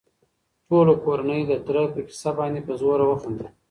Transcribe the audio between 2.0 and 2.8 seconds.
کيسه باندې په